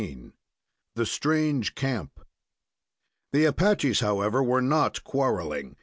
THE 0.95 1.05
STRANGE 1.05 1.75
CAMP 1.75 2.21
The 3.33 3.45
Apaches, 3.45 3.99
however, 3.99 4.41
were 4.41 4.59
not 4.63 5.03
quarreling. 5.03 5.75